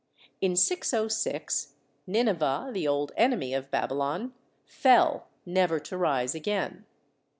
In 0.41 0.55
606, 0.55 1.75
Nineveh, 2.07 2.71
the 2.73 2.87
old 2.87 3.11
enemy 3.15 3.53
of 3.53 3.69
Baby 3.69 3.93
lon, 3.93 4.33
fell, 4.65 5.27
never 5.45 5.79
to 5.79 5.95
rise 5.95 6.33
again. 6.33 6.85